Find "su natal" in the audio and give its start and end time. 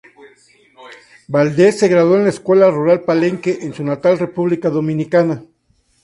3.75-4.17